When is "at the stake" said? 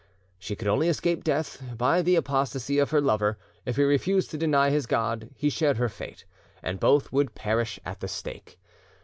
7.85-8.57